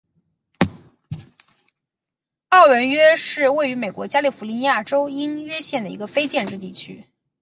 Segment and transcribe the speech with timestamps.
[2.49, 7.05] 奥文约是位于美国加利福尼亚州因约县的一个非建制地区。